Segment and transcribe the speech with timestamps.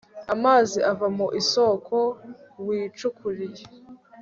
[0.33, 1.97] amazi ava mu isoko
[2.65, 3.63] wicukuriye